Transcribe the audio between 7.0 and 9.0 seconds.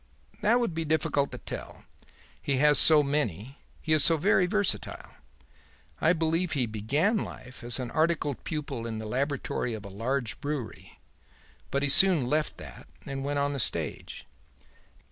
life as an articled pupil in